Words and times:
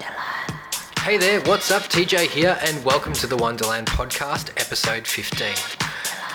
Hey 0.00 1.16
there, 1.18 1.40
what's 1.42 1.70
up? 1.70 1.82
TJ 1.82 2.28
here, 2.28 2.58
and 2.62 2.84
welcome 2.84 3.12
to 3.14 3.26
the 3.26 3.36
Wonderland 3.36 3.86
Podcast, 3.86 4.50
episode 4.50 5.06
15. 5.06 5.48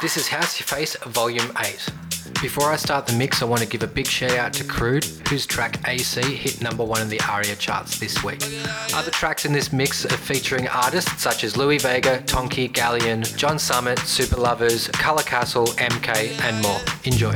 This 0.01 0.17
is 0.17 0.27
House 0.27 0.59
Your 0.59 0.67
Face, 0.67 0.95
volume 0.97 1.51
8. 1.57 1.89
Before 2.41 2.71
I 2.71 2.75
start 2.75 3.07
the 3.07 3.13
mix, 3.13 3.41
I 3.41 3.45
want 3.45 3.61
to 3.61 3.67
give 3.67 3.81
a 3.81 3.87
big 3.87 4.07
shout 4.07 4.31
out 4.31 4.53
to 4.53 4.63
Crude, 4.63 5.05
whose 5.29 5.45
track 5.45 5.79
AC 5.87 6.21
hit 6.21 6.61
number 6.61 6.83
one 6.83 7.01
in 7.01 7.09
the 7.09 7.19
ARIA 7.21 7.55
charts 7.55 7.99
this 7.99 8.23
week. 8.23 8.43
Other 8.93 9.11
tracks 9.11 9.45
in 9.45 9.53
this 9.53 9.71
mix 9.73 10.05
are 10.05 10.09
featuring 10.09 10.67
artists 10.67 11.21
such 11.21 11.43
as 11.43 11.57
Louie 11.57 11.79
Vega, 11.79 12.19
Tonky, 12.23 12.71
Galleon, 12.71 13.23
John 13.23 13.57
Summit, 13.57 13.99
Super 13.99 14.37
Lovers, 14.37 14.89
Color 14.89 15.23
Castle, 15.23 15.67
MK, 15.67 16.39
and 16.41 16.61
more. 16.61 16.79
Enjoy. 17.05 17.33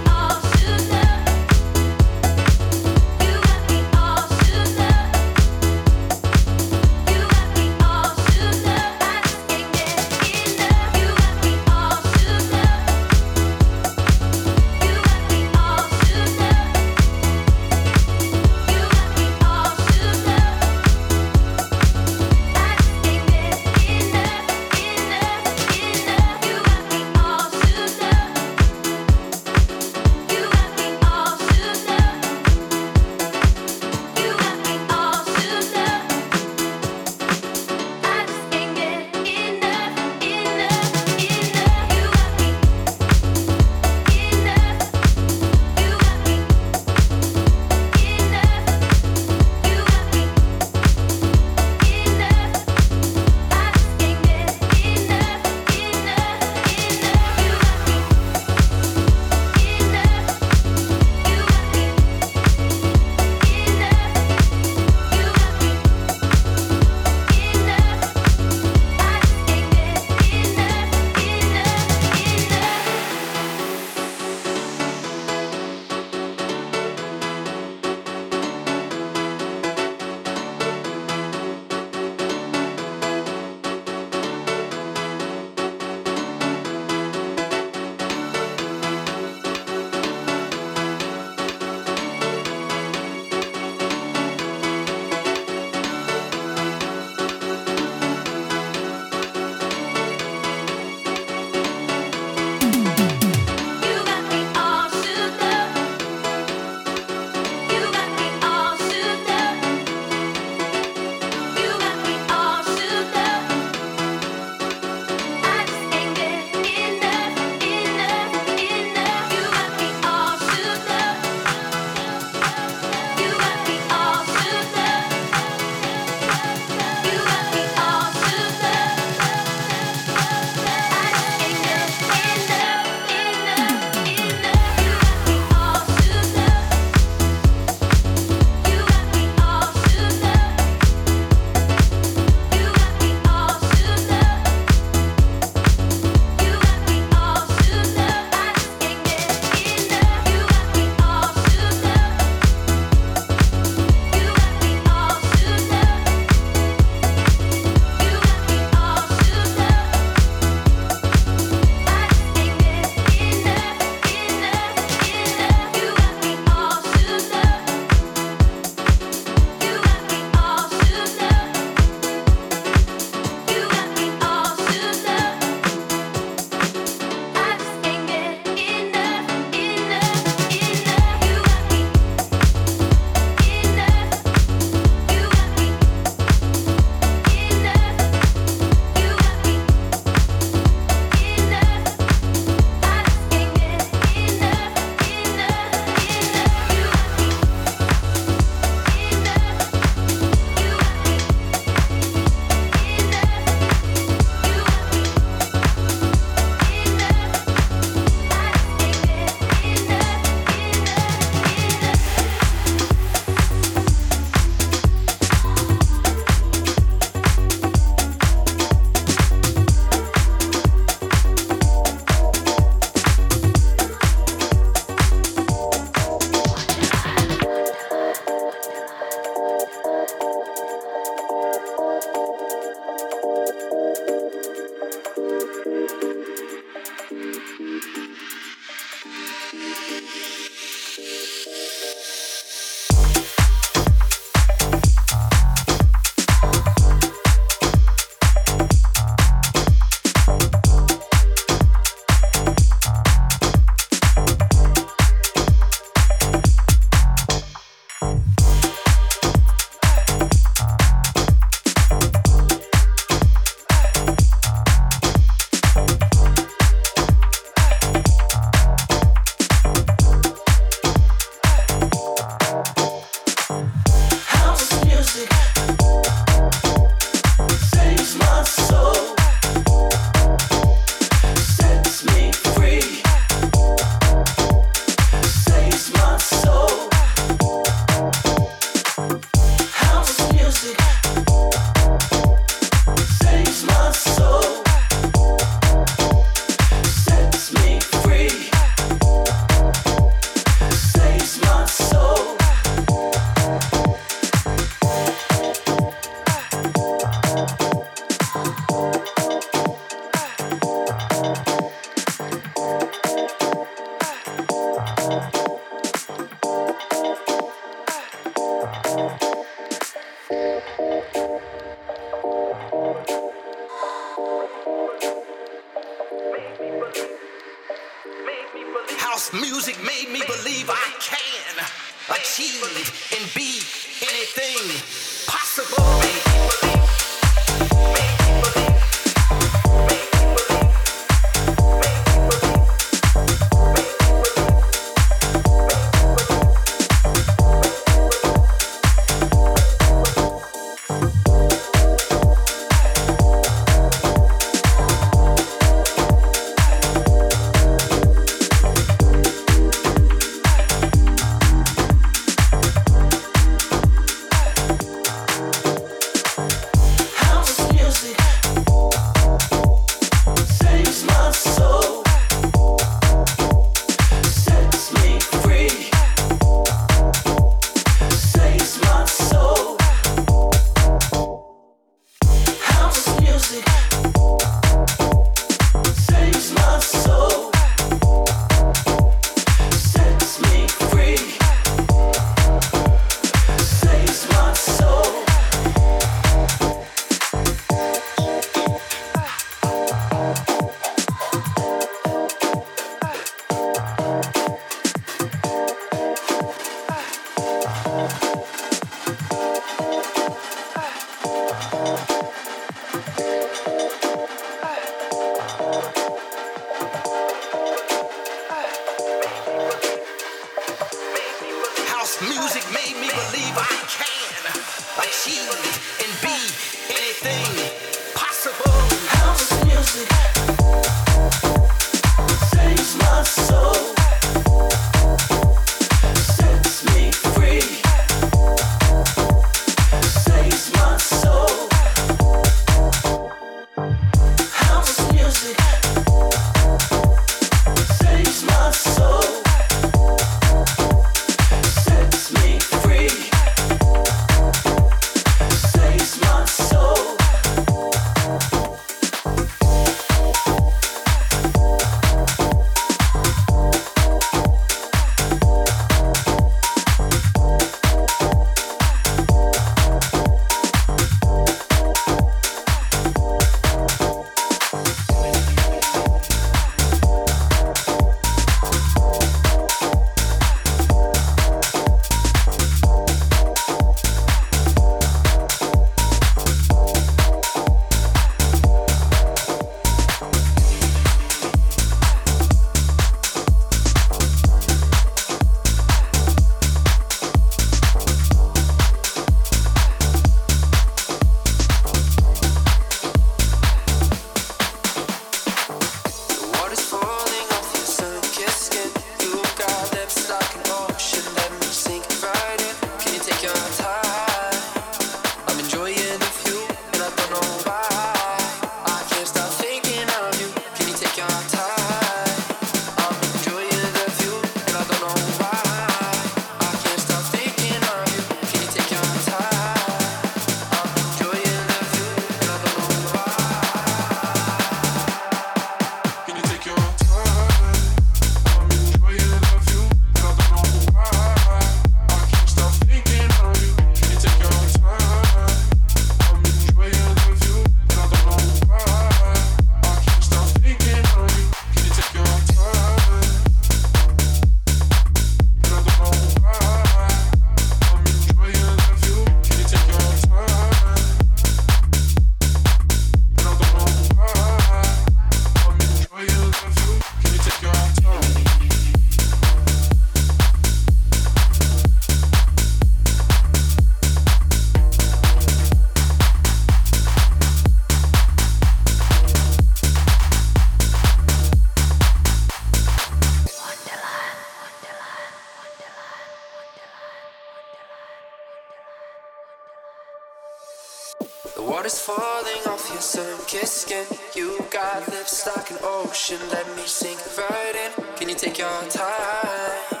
skin. 593.84 594.06
You 594.34 594.64
got 594.70 595.06
lips 595.08 595.46
like 595.46 595.70
an 595.70 595.78
ocean. 595.82 596.38
Let 596.50 596.66
me 596.76 596.84
sink 596.86 597.20
right 597.36 597.76
in. 597.84 597.90
Can 598.16 598.28
you 598.30 598.34
take 598.34 598.58
your 598.58 598.82
time? 598.88 600.00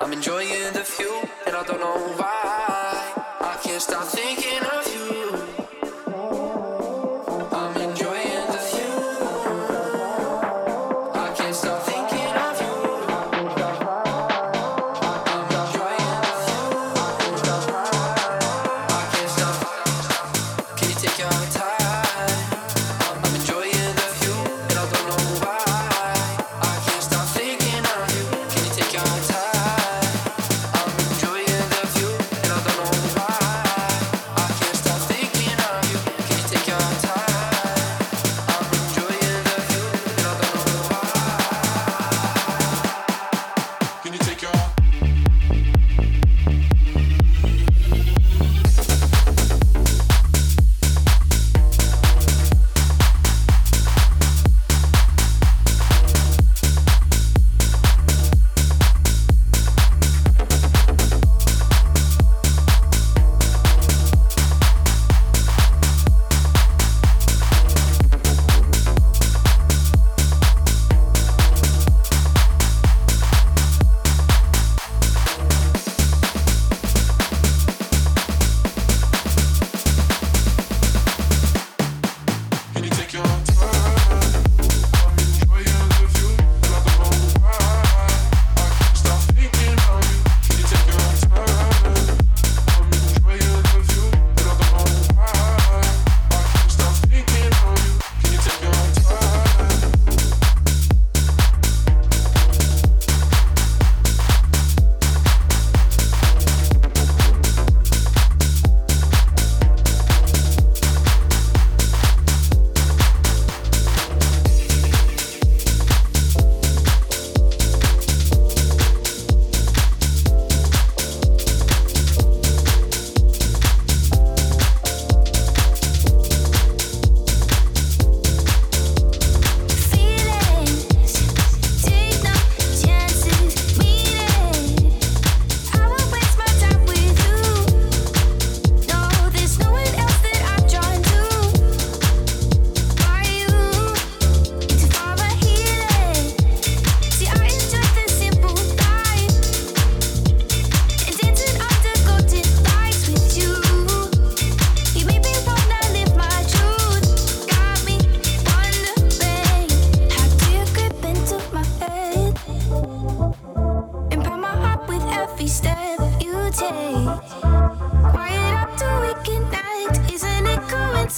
I'm 0.00 0.12
enjoying 0.12 0.72
the 0.72 0.84
view, 0.96 1.14
and 1.46 1.54
I 1.54 1.62
don't 1.62 1.80
know 1.80 1.98
why. 2.18 2.31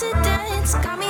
to 0.01 0.11
dance, 0.25 0.75
got 0.75 0.99
me. 0.99 1.04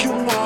you 0.00 0.12
want. 0.12 0.37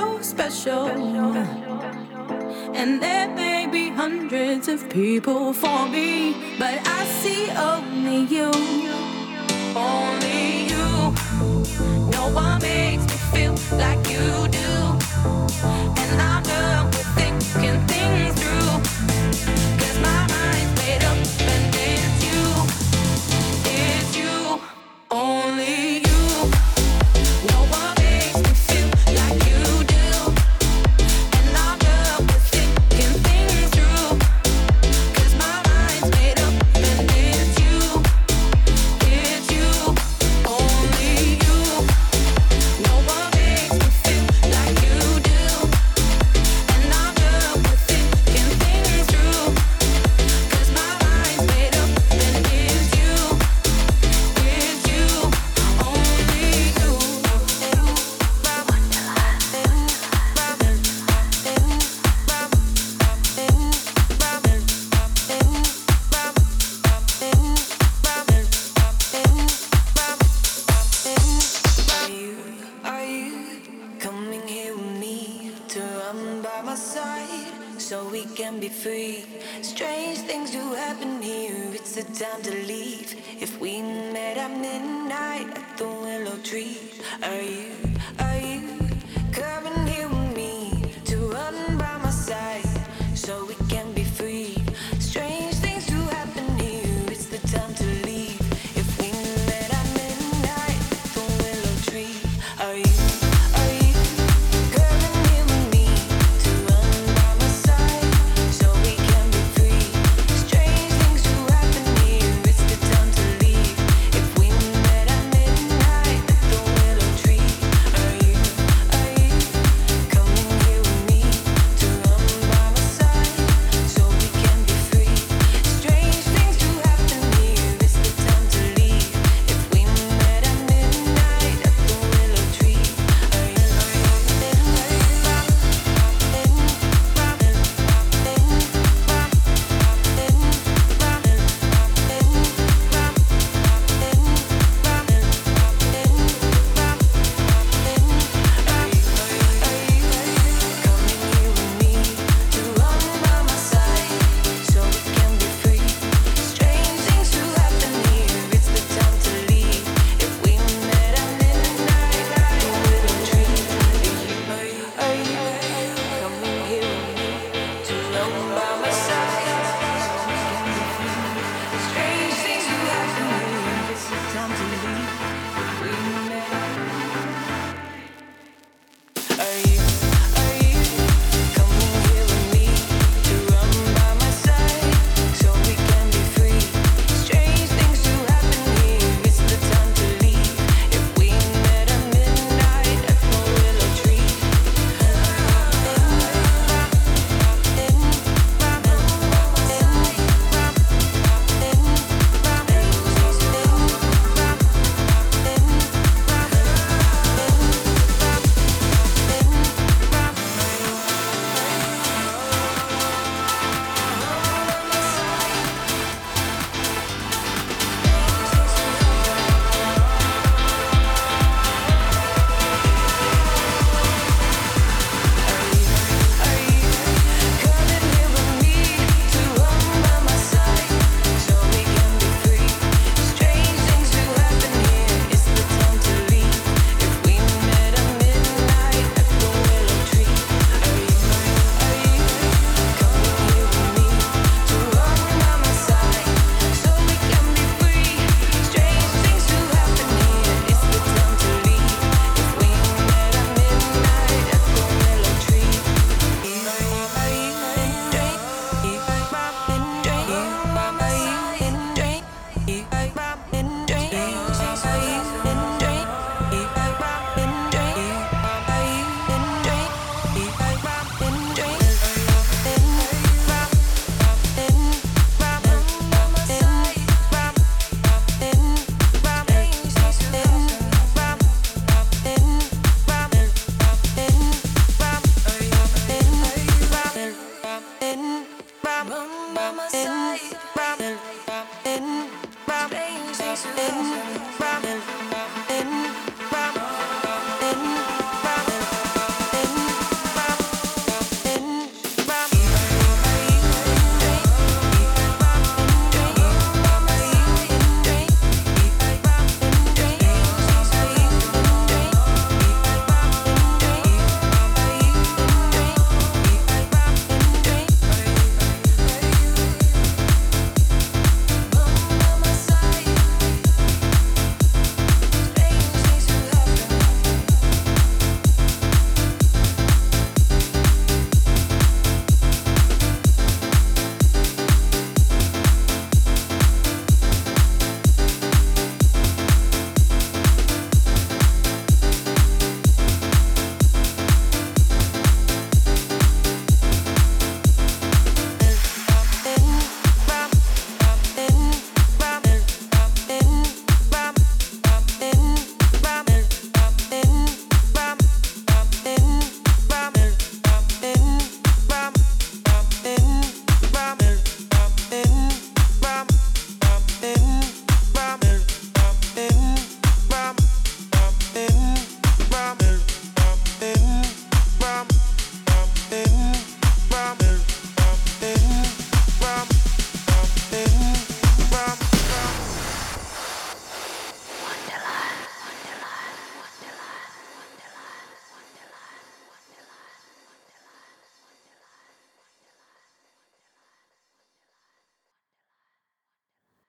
so 0.00 0.20
special. 0.22 0.86
And 2.80 3.02
there 3.02 3.28
may 3.42 3.66
be 3.66 3.90
hundreds 3.90 4.66
of 4.68 4.88
people 4.88 5.52
for 5.52 5.80
me, 5.88 6.34
but 6.58 6.76
I 6.98 7.00
see 7.20 7.42
only 7.72 8.20
you. 8.36 8.50
Only 9.90 10.42
you. 10.72 10.88
No 12.16 12.22
one 12.42 12.58
makes 12.62 13.04
me 13.10 13.16
feel 13.32 13.54
like 13.84 14.02
you 14.14 14.26
do. 14.58 14.70
And 16.02 16.10
I 16.32 16.34
know. 16.48 16.89